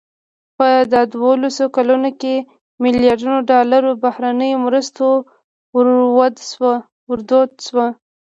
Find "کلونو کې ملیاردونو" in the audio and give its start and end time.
1.75-3.37